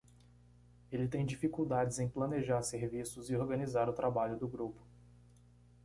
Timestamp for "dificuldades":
1.27-1.99